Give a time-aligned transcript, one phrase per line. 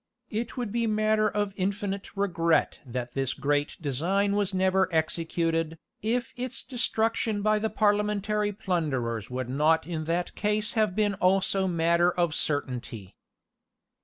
[0.31, 6.33] It would be matter of infinite regret that this great design was never executed, if
[6.35, 12.09] its destruction by the Parliamentary plunderers would not in that case have been also matter
[12.09, 13.13] of certainty.